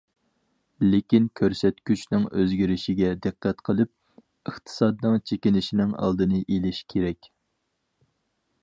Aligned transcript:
لېكىن 0.85 1.27
كۆرسەتكۈچنىڭ 1.39 2.25
ئۆزگىرىشىگە 2.39 3.11
دىققەت 3.27 3.61
قىلىپ، 3.69 3.93
ئىقتىسادنىڭ 4.53 5.23
چېكىنىشىنىڭ 5.33 5.97
ئالدىنى 6.03 6.45
ئېلىش 6.47 6.83
كېرەك. 6.95 7.33